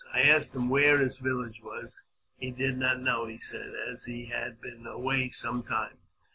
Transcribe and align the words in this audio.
I 0.11 0.23
asked 0.23 0.55
him 0.55 0.67
where 0.67 0.97
his 0.97 1.19
village 1.19 1.61
was. 1.61 2.01
He 2.35 2.49
did 2.49 2.79
not 2.79 3.01
know, 3.03 3.27
he 3.27 3.37
said, 3.37 3.75
as 3.87 4.05
he 4.05 4.29
had 4.31 4.59
been 4.59 4.87
away 4.87 5.29
some 5.29 5.61
time. 5.61 5.99